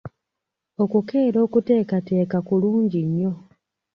[0.83, 3.31] Okukeera okuteekateeka kulungi nnyo.